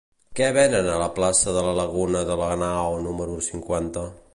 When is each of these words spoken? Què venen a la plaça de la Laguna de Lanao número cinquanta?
Què 0.37 0.45
venen 0.55 0.89
a 0.93 0.95
la 1.01 1.09
plaça 1.19 1.55
de 1.59 1.63
la 1.67 1.75
Laguna 1.83 2.27
de 2.31 2.41
Lanao 2.43 3.01
número 3.07 3.41
cinquanta? 3.51 4.13